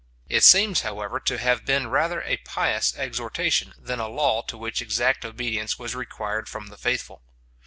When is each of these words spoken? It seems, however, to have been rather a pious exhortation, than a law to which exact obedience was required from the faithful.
It 0.29 0.43
seems, 0.43 0.81
however, 0.81 1.19
to 1.19 1.37
have 1.37 1.63
been 1.63 1.85
rather 1.91 2.23
a 2.23 2.37
pious 2.37 2.97
exhortation, 2.97 3.75
than 3.77 3.99
a 3.99 4.07
law 4.07 4.41
to 4.47 4.57
which 4.57 4.81
exact 4.81 5.23
obedience 5.23 5.77
was 5.77 5.93
required 5.93 6.49
from 6.49 6.69
the 6.69 6.77
faithful. 6.79 7.21